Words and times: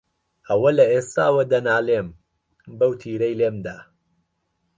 ئەوە 0.47 0.69
لە 0.77 0.85
ئێستاوە 0.93 1.43
دەنالێم، 1.51 2.07
بەو 2.79 2.91
تیرەی 3.01 3.37
لێم 3.39 3.55
دا 3.65 3.77